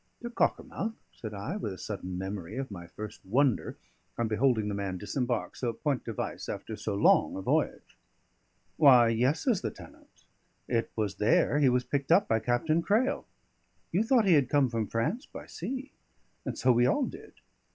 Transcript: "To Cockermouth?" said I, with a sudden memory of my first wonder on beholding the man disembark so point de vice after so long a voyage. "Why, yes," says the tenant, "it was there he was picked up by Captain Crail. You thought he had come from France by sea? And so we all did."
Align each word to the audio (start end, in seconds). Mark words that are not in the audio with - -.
"To 0.23 0.31
Cockermouth?" 0.31 0.95
said 1.13 1.31
I, 1.35 1.57
with 1.57 1.73
a 1.73 1.77
sudden 1.77 2.17
memory 2.17 2.57
of 2.57 2.71
my 2.71 2.87
first 2.87 3.23
wonder 3.23 3.77
on 4.17 4.27
beholding 4.27 4.67
the 4.67 4.73
man 4.73 4.97
disembark 4.97 5.55
so 5.55 5.73
point 5.73 6.05
de 6.05 6.11
vice 6.13 6.49
after 6.49 6.75
so 6.75 6.95
long 6.95 7.35
a 7.35 7.41
voyage. 7.43 7.99
"Why, 8.77 9.09
yes," 9.09 9.41
says 9.41 9.61
the 9.61 9.69
tenant, 9.69 10.25
"it 10.67 10.89
was 10.95 11.17
there 11.17 11.59
he 11.59 11.69
was 11.69 11.83
picked 11.83 12.11
up 12.11 12.27
by 12.27 12.39
Captain 12.39 12.81
Crail. 12.81 13.27
You 13.91 14.01
thought 14.03 14.25
he 14.25 14.33
had 14.33 14.49
come 14.49 14.69
from 14.69 14.87
France 14.87 15.27
by 15.27 15.45
sea? 15.45 15.91
And 16.45 16.57
so 16.57 16.71
we 16.71 16.87
all 16.87 17.05
did." 17.05 17.33